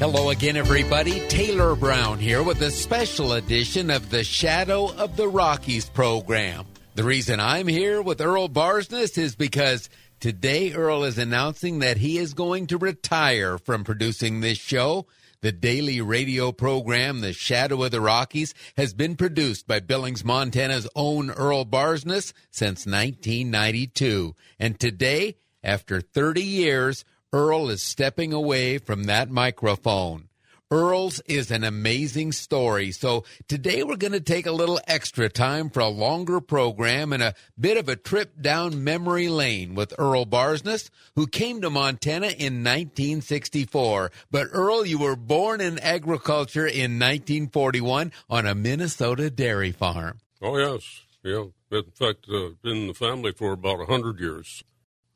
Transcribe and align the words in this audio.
Hello 0.00 0.30
again, 0.30 0.56
everybody. 0.56 1.20
Taylor 1.28 1.76
Brown 1.76 2.18
here 2.18 2.42
with 2.42 2.62
a 2.62 2.70
special 2.70 3.34
edition 3.34 3.90
of 3.90 4.08
the 4.08 4.24
Shadow 4.24 4.90
of 4.94 5.14
the 5.14 5.28
Rockies 5.28 5.90
program. 5.90 6.64
The 6.94 7.04
reason 7.04 7.38
I'm 7.38 7.66
here 7.66 8.00
with 8.00 8.22
Erl 8.22 8.48
Barsness 8.48 9.18
is 9.18 9.36
because 9.36 9.90
today 10.18 10.72
Erl 10.72 11.04
is 11.04 11.18
announcing 11.18 11.80
that 11.80 11.98
he 11.98 12.16
is 12.16 12.32
going 12.32 12.68
to 12.68 12.78
retire 12.78 13.58
from 13.58 13.84
producing 13.84 14.40
this 14.40 14.56
show. 14.56 15.06
The 15.42 15.52
daily 15.52 16.00
radio 16.00 16.50
program, 16.50 17.20
The 17.20 17.34
Shadow 17.34 17.82
of 17.82 17.90
the 17.90 18.00
Rockies, 18.00 18.54
has 18.78 18.94
been 18.94 19.16
produced 19.16 19.66
by 19.66 19.80
Billings, 19.80 20.24
Montana's 20.24 20.88
own 20.96 21.30
Erl 21.30 21.66
Barsness 21.66 22.32
since 22.50 22.86
1992. 22.86 24.34
And 24.58 24.80
today, 24.80 25.36
after 25.62 26.00
30 26.00 26.40
years, 26.40 27.04
Erl 27.32 27.70
is 27.70 27.80
stepping 27.80 28.32
away 28.32 28.78
from 28.78 29.04
that 29.04 29.30
microphone. 29.30 30.28
Erl's 30.72 31.20
is 31.26 31.52
an 31.52 31.62
amazing 31.62 32.32
story. 32.32 32.90
So 32.90 33.24
today 33.46 33.84
we're 33.84 33.94
going 33.94 34.12
to 34.12 34.20
take 34.20 34.46
a 34.46 34.52
little 34.52 34.80
extra 34.88 35.28
time 35.28 35.70
for 35.70 35.78
a 35.78 35.88
longer 35.88 36.40
program 36.40 37.12
and 37.12 37.22
a 37.22 37.34
bit 37.58 37.76
of 37.76 37.88
a 37.88 37.94
trip 37.94 38.40
down 38.40 38.82
memory 38.82 39.28
lane 39.28 39.76
with 39.76 39.94
Erl 39.96 40.26
Barsness, 40.26 40.90
who 41.14 41.28
came 41.28 41.60
to 41.60 41.70
Montana 41.70 42.28
in 42.28 42.64
1964. 42.64 44.10
But 44.32 44.48
Erl, 44.52 44.84
you 44.84 44.98
were 44.98 45.16
born 45.16 45.60
in 45.60 45.78
agriculture 45.78 46.66
in 46.66 46.98
1941 46.98 48.10
on 48.28 48.46
a 48.46 48.56
Minnesota 48.56 49.30
dairy 49.30 49.70
farm. 49.70 50.18
Oh, 50.42 50.56
yes. 50.56 51.02
Yeah. 51.22 51.46
In 51.70 51.84
fact, 51.94 52.26
uh, 52.28 52.50
been 52.62 52.76
in 52.76 52.86
the 52.88 52.94
family 52.94 53.30
for 53.30 53.52
about 53.52 53.76
a 53.76 53.86
100 53.86 54.18
years. 54.18 54.64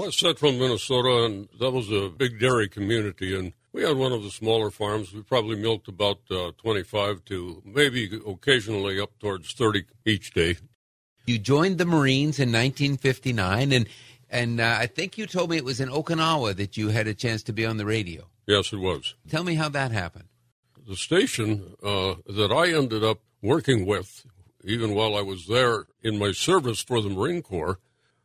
West 0.00 0.20
Central 0.20 0.52
Minnesota, 0.52 1.26
and 1.26 1.46
that 1.58 1.72
was 1.72 1.90
a 1.92 2.08
big 2.08 2.40
dairy 2.40 2.70
community. 2.70 3.38
And 3.38 3.52
we 3.70 3.82
had 3.82 3.98
one 3.98 4.12
of 4.12 4.22
the 4.22 4.30
smaller 4.30 4.70
farms. 4.70 5.12
We 5.12 5.20
probably 5.20 5.56
milked 5.56 5.88
about 5.88 6.20
uh, 6.30 6.52
25 6.56 7.22
to 7.26 7.62
maybe 7.66 8.18
occasionally 8.26 8.98
up 8.98 9.10
towards 9.18 9.52
30 9.52 9.84
each 10.06 10.32
day. 10.32 10.56
You 11.26 11.38
joined 11.38 11.76
the 11.76 11.84
Marines 11.84 12.38
in 12.38 12.48
1959, 12.48 13.72
and 13.72 13.86
and 14.30 14.58
uh, 14.58 14.78
I 14.80 14.86
think 14.86 15.18
you 15.18 15.26
told 15.26 15.50
me 15.50 15.58
it 15.58 15.66
was 15.66 15.80
in 15.80 15.90
Okinawa 15.90 16.56
that 16.56 16.78
you 16.78 16.88
had 16.88 17.06
a 17.06 17.12
chance 17.12 17.42
to 17.42 17.52
be 17.52 17.66
on 17.66 17.76
the 17.76 17.84
radio. 17.84 18.26
Yes, 18.46 18.72
it 18.72 18.78
was. 18.78 19.16
Tell 19.28 19.44
me 19.44 19.56
how 19.56 19.68
that 19.68 19.92
happened. 19.92 20.28
The 20.88 20.96
station 20.96 21.74
uh, 21.82 22.14
that 22.26 22.50
I 22.50 22.72
ended 22.72 23.04
up 23.04 23.18
working 23.42 23.84
with, 23.84 24.24
even 24.64 24.94
while 24.94 25.14
I 25.14 25.20
was 25.20 25.46
there 25.46 25.88
in 26.00 26.18
my 26.18 26.32
service 26.32 26.82
for 26.82 27.02
the 27.02 27.10
Marine 27.10 27.42
Corps, 27.42 27.78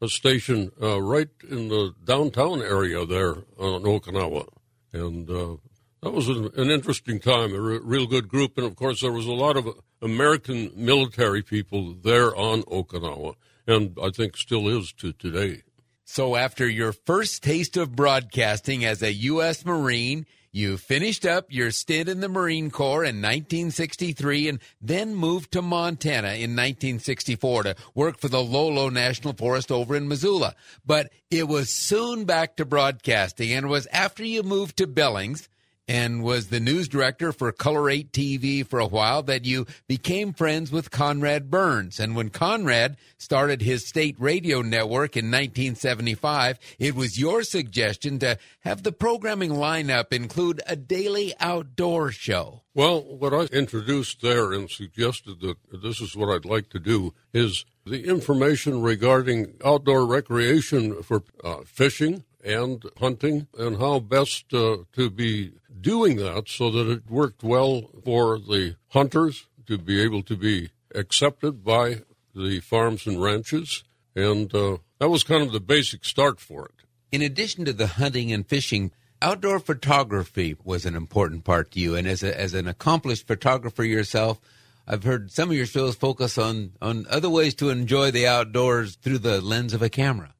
a 0.00 0.08
station 0.08 0.70
uh, 0.80 1.00
right 1.00 1.28
in 1.48 1.68
the 1.68 1.94
downtown 2.04 2.62
area 2.62 3.04
there 3.04 3.36
on 3.58 3.82
Okinawa 3.82 4.46
and 4.92 5.30
uh, 5.30 5.56
that 6.02 6.12
was 6.12 6.28
an, 6.28 6.50
an, 6.56 6.70
interesting 6.70 7.20
time, 7.20 7.54
a 7.54 7.60
re- 7.60 7.80
real 7.82 8.06
good 8.06 8.28
group. 8.28 8.56
And 8.56 8.66
of 8.66 8.76
course, 8.76 9.00
there 9.00 9.12
was 9.12 9.26
a 9.26 9.32
lot 9.32 9.56
of 9.56 9.68
American 10.02 10.72
military 10.74 11.42
people 11.42 11.94
there 11.94 12.34
on 12.34 12.62
Okinawa, 12.62 13.34
and 13.66 13.96
I 14.02 14.10
think 14.10 14.36
still 14.36 14.68
is 14.68 14.92
to 14.94 15.12
today. 15.12 15.62
So, 16.04 16.34
after 16.34 16.68
your 16.68 16.92
first 16.92 17.42
taste 17.42 17.76
of 17.76 17.94
broadcasting 17.94 18.84
as 18.84 19.02
a 19.02 19.12
U.S. 19.12 19.64
Marine, 19.64 20.26
you 20.52 20.76
finished 20.76 21.24
up 21.24 21.46
your 21.48 21.70
stint 21.70 22.08
in 22.08 22.20
the 22.20 22.28
Marine 22.28 22.70
Corps 22.70 23.04
in 23.04 23.16
1963 23.16 24.48
and 24.48 24.58
then 24.80 25.14
moved 25.14 25.52
to 25.52 25.62
Montana 25.62 26.28
in 26.28 26.56
1964 26.56 27.62
to 27.62 27.76
work 27.94 28.18
for 28.18 28.28
the 28.28 28.42
Lolo 28.42 28.88
National 28.88 29.32
Forest 29.32 29.70
over 29.70 29.94
in 29.94 30.08
Missoula. 30.08 30.54
But 30.84 31.10
it 31.30 31.46
was 31.46 31.70
soon 31.70 32.24
back 32.24 32.56
to 32.56 32.64
broadcasting 32.64 33.52
and 33.52 33.66
it 33.66 33.68
was 33.68 33.86
after 33.92 34.24
you 34.24 34.42
moved 34.42 34.76
to 34.78 34.86
Billings 34.86 35.48
and 35.90 36.22
was 36.22 36.46
the 36.46 36.60
news 36.60 36.86
director 36.86 37.32
for 37.32 37.50
KULR 37.50 37.92
8 37.92 38.12
TV 38.12 38.64
for 38.64 38.78
a 38.78 38.86
while 38.86 39.24
that 39.24 39.44
you 39.44 39.66
became 39.88 40.32
friends 40.32 40.70
with 40.70 40.92
Conrad 40.92 41.50
Burns. 41.50 41.98
And 41.98 42.14
when 42.14 42.30
Conrad 42.30 42.96
started 43.18 43.60
his 43.60 43.88
state 43.88 44.14
radio 44.16 44.62
network 44.62 45.16
in 45.16 45.24
1975, 45.24 46.60
it 46.78 46.94
was 46.94 47.18
your 47.18 47.42
suggestion 47.42 48.20
to 48.20 48.38
have 48.60 48.84
the 48.84 48.92
programming 48.92 49.50
lineup 49.50 50.12
include 50.12 50.62
a 50.64 50.76
daily 50.76 51.34
outdoor 51.40 52.12
show. 52.12 52.62
Well, 52.72 53.02
what 53.02 53.34
I 53.34 53.46
introduced 53.52 54.22
there 54.22 54.52
and 54.52 54.70
suggested 54.70 55.40
that 55.40 55.56
this 55.82 56.00
is 56.00 56.14
what 56.14 56.32
I'd 56.32 56.44
like 56.44 56.70
to 56.70 56.78
do 56.78 57.14
is 57.34 57.64
the 57.84 58.04
information 58.04 58.80
regarding 58.80 59.54
outdoor 59.64 60.06
recreation 60.06 61.02
for 61.02 61.24
uh, 61.42 61.62
fishing, 61.64 62.22
and 62.44 62.84
hunting 62.98 63.46
and 63.58 63.78
how 63.78 63.98
best 63.98 64.52
uh, 64.52 64.78
to 64.92 65.10
be 65.10 65.52
doing 65.80 66.16
that 66.16 66.48
so 66.48 66.70
that 66.70 66.90
it 66.90 67.10
worked 67.10 67.42
well 67.42 67.90
for 68.04 68.38
the 68.38 68.76
hunters 68.88 69.46
to 69.66 69.78
be 69.78 70.00
able 70.00 70.22
to 70.22 70.36
be 70.36 70.70
accepted 70.94 71.64
by 71.64 72.02
the 72.34 72.60
farms 72.60 73.06
and 73.06 73.22
ranches. 73.22 73.84
And 74.14 74.52
uh, 74.54 74.78
that 74.98 75.10
was 75.10 75.22
kind 75.22 75.42
of 75.42 75.52
the 75.52 75.60
basic 75.60 76.04
start 76.04 76.40
for 76.40 76.66
it. 76.66 76.84
In 77.12 77.22
addition 77.22 77.64
to 77.64 77.72
the 77.72 77.86
hunting 77.86 78.32
and 78.32 78.46
fishing, 78.46 78.92
outdoor 79.22 79.58
photography 79.58 80.56
was 80.64 80.86
an 80.86 80.94
important 80.94 81.44
part 81.44 81.72
to 81.72 81.80
you. 81.80 81.94
And 81.94 82.06
as, 82.06 82.22
a, 82.22 82.38
as 82.38 82.54
an 82.54 82.68
accomplished 82.68 83.26
photographer 83.26 83.84
yourself, 83.84 84.40
I've 84.86 85.04
heard 85.04 85.30
some 85.30 85.50
of 85.50 85.56
your 85.56 85.66
shows 85.66 85.94
focus 85.94 86.38
on, 86.38 86.72
on 86.82 87.06
other 87.08 87.30
ways 87.30 87.54
to 87.56 87.70
enjoy 87.70 88.10
the 88.10 88.26
outdoors 88.26 88.96
through 88.96 89.18
the 89.18 89.40
lens 89.40 89.72
of 89.72 89.82
a 89.82 89.88
camera. 89.88 90.34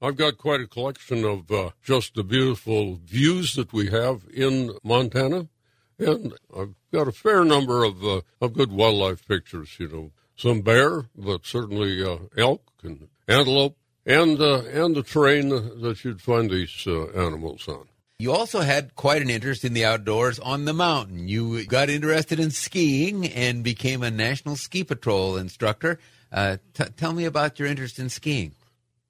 I've 0.00 0.16
got 0.16 0.36
quite 0.36 0.60
a 0.60 0.66
collection 0.66 1.24
of 1.24 1.50
uh, 1.50 1.70
just 1.82 2.14
the 2.14 2.22
beautiful 2.22 2.96
views 2.96 3.54
that 3.54 3.72
we 3.72 3.88
have 3.88 4.22
in 4.32 4.72
Montana, 4.84 5.48
and 5.98 6.34
I've 6.54 6.74
got 6.92 7.08
a 7.08 7.12
fair 7.12 7.44
number 7.44 7.82
of 7.82 8.04
uh, 8.04 8.20
of 8.40 8.52
good 8.52 8.72
wildlife 8.72 9.26
pictures. 9.26 9.76
You 9.78 9.88
know, 9.88 10.10
some 10.36 10.60
bear, 10.60 11.06
but 11.16 11.46
certainly 11.46 12.04
uh, 12.04 12.18
elk 12.36 12.62
and 12.82 13.08
antelope, 13.26 13.78
and 14.04 14.38
uh, 14.38 14.64
and 14.64 14.94
the 14.94 15.02
terrain 15.02 15.48
that 15.48 16.04
you'd 16.04 16.20
find 16.20 16.50
these 16.50 16.84
uh, 16.86 17.06
animals 17.12 17.66
on. 17.66 17.86
You 18.18 18.32
also 18.32 18.60
had 18.60 18.94
quite 18.96 19.22
an 19.22 19.30
interest 19.30 19.64
in 19.64 19.74
the 19.74 19.84
outdoors 19.84 20.38
on 20.38 20.64
the 20.64 20.72
mountain. 20.72 21.28
You 21.28 21.66
got 21.66 21.90
interested 21.90 22.40
in 22.40 22.50
skiing 22.50 23.26
and 23.26 23.62
became 23.62 24.02
a 24.02 24.10
National 24.10 24.56
Ski 24.56 24.84
Patrol 24.84 25.36
instructor. 25.36 25.98
Uh, 26.32 26.56
t- 26.74 26.84
tell 26.96 27.12
me 27.12 27.24
about 27.24 27.58
your 27.58 27.68
interest 27.68 27.98
in 27.98 28.08
skiing. 28.08 28.52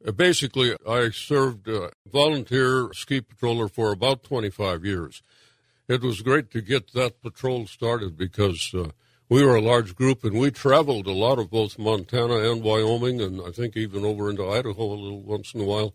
Uh, 0.04 0.12
basically, 0.12 0.76
I 0.88 1.10
served 1.10 1.68
uh, 1.68 1.90
volunteer 2.10 2.90
ski 2.92 3.20
patroller 3.20 3.70
for 3.70 3.92
about 3.92 4.22
25 4.22 4.84
years. 4.84 5.22
It 5.88 6.02
was 6.02 6.20
great 6.22 6.50
to 6.50 6.60
get 6.60 6.92
that 6.94 7.22
patrol 7.22 7.66
started 7.66 8.16
because 8.16 8.72
uh, 8.74 8.90
we 9.28 9.44
were 9.44 9.56
a 9.56 9.60
large 9.60 9.94
group 9.94 10.24
and 10.24 10.38
we 10.38 10.50
traveled 10.50 11.06
a 11.06 11.12
lot 11.12 11.38
of 11.38 11.50
both 11.50 11.78
Montana 11.78 12.50
and 12.50 12.62
Wyoming, 12.62 13.20
and 13.20 13.40
I 13.40 13.50
think 13.50 13.76
even 13.76 14.04
over 14.04 14.28
into 14.28 14.48
Idaho 14.48 14.84
a 14.84 14.94
little 14.94 15.22
once 15.22 15.54
in 15.54 15.60
a 15.60 15.64
while 15.64 15.94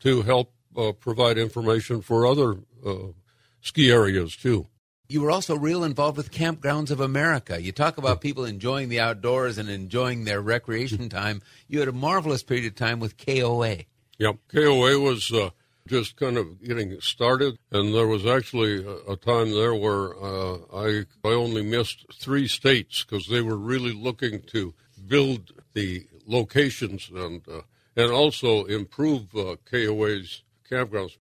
to 0.00 0.22
help 0.22 0.52
uh, 0.76 0.92
provide 0.92 1.38
information 1.38 2.02
for 2.02 2.26
other 2.26 2.58
uh, 2.86 3.12
ski 3.60 3.90
areas 3.90 4.36
too 4.36 4.66
you 5.08 5.20
were 5.20 5.30
also 5.30 5.56
real 5.56 5.84
involved 5.84 6.16
with 6.16 6.30
Kampgrounds 6.30 6.90
of 6.90 7.00
America. 7.00 7.60
You 7.60 7.72
talk 7.72 7.98
about 7.98 8.20
people 8.20 8.44
enjoying 8.44 8.88
the 8.88 9.00
outdoors 9.00 9.58
and 9.58 9.68
enjoying 9.68 10.24
their 10.24 10.40
recreation 10.40 11.08
time. 11.10 11.42
You 11.68 11.80
had 11.80 11.88
a 11.88 11.92
marvelous 11.92 12.42
period 12.42 12.66
of 12.66 12.74
time 12.74 13.00
with 13.00 13.16
KOA. 13.16 13.78
Yep, 14.18 14.36
KOA 14.52 14.98
was 14.98 15.32
uh, 15.32 15.50
just 15.86 16.16
kind 16.16 16.36
of 16.36 16.62
getting 16.62 17.00
started, 17.00 17.58
and 17.70 17.94
there 17.94 18.06
was 18.06 18.24
actually 18.24 18.84
a, 18.84 19.12
a 19.12 19.16
time 19.16 19.50
there 19.50 19.74
where 19.74 20.14
uh, 20.22 20.58
I 20.72 21.04
I 21.24 21.28
only 21.28 21.62
missed 21.62 22.06
three 22.12 22.46
states 22.46 23.04
because 23.04 23.26
they 23.26 23.40
were 23.40 23.56
really 23.56 23.92
looking 23.92 24.42
to 24.52 24.74
build 25.06 25.52
the 25.74 26.06
locations 26.26 27.10
and 27.14 27.42
uh, 27.48 27.62
and 27.96 28.10
also 28.10 28.64
improve 28.64 29.34
uh, 29.34 29.56
KOA's 29.70 30.42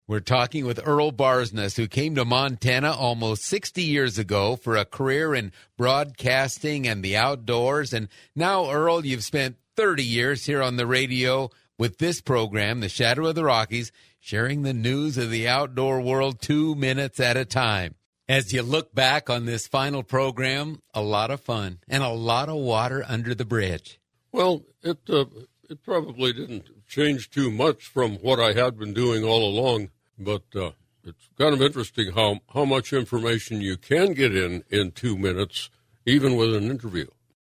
We're 0.06 0.20
talking 0.20 0.66
with 0.66 0.86
Erl 0.86 1.10
Barsness, 1.10 1.76
who 1.76 1.88
came 1.88 2.14
to 2.16 2.24
Montana 2.24 2.92
almost 2.92 3.44
60 3.44 3.82
years 3.82 4.18
ago 4.18 4.56
for 4.56 4.76
a 4.76 4.84
career 4.84 5.34
in 5.34 5.52
broadcasting 5.76 6.86
and 6.86 7.02
the 7.02 7.16
outdoors. 7.16 7.92
And 7.92 8.08
now, 8.36 8.70
Erl, 8.70 9.06
you've 9.06 9.24
spent 9.24 9.56
30 9.76 10.04
years 10.04 10.44
here 10.44 10.62
on 10.62 10.76
the 10.76 10.86
radio 10.86 11.50
with 11.78 11.98
this 11.98 12.20
program, 12.20 12.80
The 12.80 12.88
Shadow 12.88 13.26
of 13.26 13.36
the 13.36 13.44
Rockies, 13.44 13.92
sharing 14.20 14.62
the 14.62 14.74
news 14.74 15.16
of 15.16 15.30
the 15.30 15.48
outdoor 15.48 16.00
world 16.00 16.40
two 16.40 16.74
minutes 16.74 17.20
at 17.20 17.36
a 17.36 17.44
time. 17.44 17.94
As 18.28 18.52
you 18.52 18.62
look 18.62 18.94
back 18.94 19.30
on 19.30 19.46
this 19.46 19.66
final 19.66 20.02
program, 20.02 20.82
a 20.92 21.00
lot 21.00 21.30
of 21.30 21.40
fun 21.40 21.78
and 21.88 22.02
a 22.02 22.10
lot 22.10 22.50
of 22.50 22.56
water 22.56 23.02
under 23.08 23.34
the 23.34 23.46
bridge. 23.46 23.98
Well, 24.32 24.64
it 24.82 24.98
uh, 25.08 25.24
it 25.69 25.82
probably 25.82 26.32
didn't 26.32 26.87
change 26.87 27.31
too 27.31 27.50
much 27.50 27.85
from 27.85 28.17
what 28.17 28.41
I 28.41 28.53
had 28.53 28.79
been 28.79 28.94
doing 28.94 29.23
all 29.23 29.44
along, 29.44 29.91
but 30.19 30.44
uh, 30.55 30.70
it's 31.05 31.29
kind 31.37 31.55
of 31.55 31.61
interesting 31.61 32.12
how, 32.12 32.41
how 32.55 32.65
much 32.65 32.93
information 32.93 33.61
you 33.61 33.76
can 33.76 34.15
get 34.15 34.35
in 34.35 34.65
in 34.70 34.93
two 34.93 35.19
minutes, 35.19 35.70
even 36.06 36.37
with 36.37 36.55
an 36.55 36.70
interview. 36.70 37.06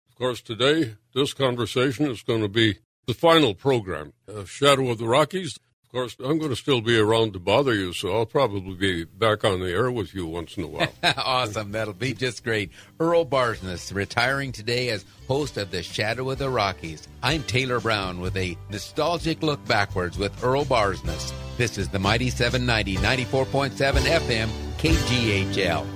Of 0.09 0.15
course, 0.17 0.41
today, 0.41 0.95
this 1.13 1.35
conversation 1.35 2.07
is 2.07 2.23
going 2.23 2.43
to 2.43 2.49
be 2.49 2.79
the 3.07 3.15
final 3.15 3.55
program, 3.55 4.13
uh, 4.29 4.45
Shadow 4.45 4.91
of 4.91 4.99
the 4.99 5.09
Rockies. 5.09 5.59
Course, 5.95 6.17
I'm 6.19 6.39
going 6.39 6.51
to 6.51 6.57
still 6.57 6.81
be 6.81 6.99
around 6.99 7.35
to 7.35 7.39
bother 7.39 7.73
you, 7.73 7.93
so 7.93 8.13
I'll 8.17 8.27
probably 8.27 8.75
be 8.75 9.05
back 9.05 9.45
on 9.45 9.61
the 9.61 9.71
air 9.71 9.93
with 9.93 10.13
you 10.13 10.27
once 10.27 10.57
in 10.57 10.65
a 10.65 10.67
while. 10.67 10.93
awesome. 11.17 11.71
That'll 11.71 11.95
be 11.95 12.13
just 12.13 12.43
great. 12.43 12.71
Erl 13.01 13.25
Barsness 13.25 13.95
retiring 13.95 14.51
today 14.51 14.89
as 14.89 15.05
host 15.29 15.57
of 15.57 15.71
The 15.71 15.85
Shadow 15.85 16.31
of 16.31 16.39
the 16.39 16.51
Rockies. 16.51 17.07
I'm 17.23 17.45
Taylor 17.45 17.79
Brown 17.79 18.19
with 18.19 18.37
a 18.37 18.59
nostalgic 18.71 19.41
look 19.41 19.65
backwards 19.67 20.19
with 20.19 20.43
Erl 20.43 20.65
Barsness. 20.65 21.33
This 21.59 21.79
is 21.79 21.89
the 21.89 22.01
Mighty 22.01 22.29
790 22.29 22.97
94.7 22.97 23.71
FM 24.01 24.49
KGHL. 24.79 25.94